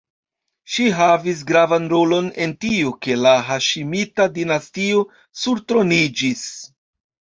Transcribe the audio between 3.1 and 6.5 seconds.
la Haŝimita-dinastio surtroniĝis.